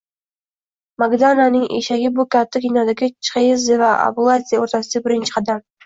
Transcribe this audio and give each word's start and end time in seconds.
Magdananing 1.03 1.67
eshagi- 1.81 2.11
bu 2.17 2.27
katta 2.37 2.65
kinodagi 2.65 3.13
Chxeidze 3.13 3.81
va 3.87 3.95
Abuladze 4.11 4.65
o'rtasidagi 4.67 5.09
birinchi 5.11 5.41
qadam 5.43 5.69